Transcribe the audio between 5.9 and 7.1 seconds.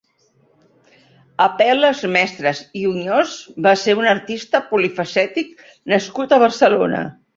nascut a Barcelona.